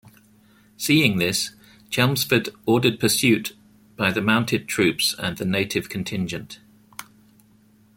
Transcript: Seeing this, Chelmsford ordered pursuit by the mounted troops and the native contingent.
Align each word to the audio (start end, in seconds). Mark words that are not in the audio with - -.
Seeing 0.77 1.19
this, 1.19 1.51
Chelmsford 1.91 2.49
ordered 2.65 2.99
pursuit 2.99 3.53
by 3.95 4.09
the 4.11 4.19
mounted 4.19 4.67
troops 4.67 5.13
and 5.19 5.37
the 5.37 5.45
native 5.45 5.89
contingent. 5.89 6.57